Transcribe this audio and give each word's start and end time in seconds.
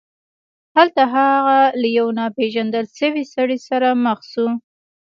هلته 0.77 1.01
هغه 1.15 1.57
له 1.81 1.87
یو 1.97 2.07
ناپيژندل 2.19 2.85
شوي 2.99 3.23
سړي 3.33 3.57
سره 3.67 3.87
مخ 4.05 4.19
شو. 4.31 4.47